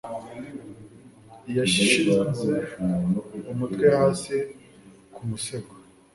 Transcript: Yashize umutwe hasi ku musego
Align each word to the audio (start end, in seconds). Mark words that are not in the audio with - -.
Yashize 1.57 2.13
umutwe 3.49 3.85
hasi 3.97 4.35
ku 5.13 5.21
musego 5.29 5.73